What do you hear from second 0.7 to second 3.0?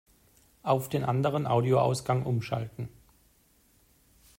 den anderen Audioausgang umschalten!